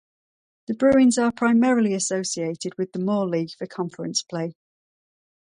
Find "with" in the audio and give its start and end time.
2.75-2.91